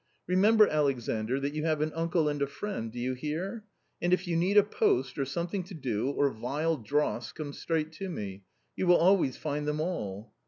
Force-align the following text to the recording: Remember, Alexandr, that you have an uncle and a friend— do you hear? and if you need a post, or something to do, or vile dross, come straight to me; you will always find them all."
Remember, 0.25 0.67
Alexandr, 0.67 1.39
that 1.41 1.53
you 1.53 1.63
have 1.65 1.79
an 1.79 1.91
uncle 1.93 2.27
and 2.27 2.41
a 2.41 2.47
friend— 2.47 2.91
do 2.91 2.97
you 2.99 3.13
hear? 3.13 3.65
and 4.01 4.11
if 4.11 4.27
you 4.27 4.35
need 4.35 4.57
a 4.57 4.63
post, 4.63 5.19
or 5.19 5.25
something 5.25 5.63
to 5.65 5.75
do, 5.75 6.09
or 6.09 6.31
vile 6.31 6.75
dross, 6.77 7.31
come 7.31 7.53
straight 7.53 7.91
to 7.91 8.09
me; 8.09 8.43
you 8.75 8.87
will 8.87 8.95
always 8.97 9.37
find 9.37 9.67
them 9.67 9.79
all." 9.79 10.33